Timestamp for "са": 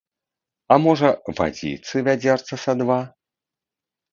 2.65-2.75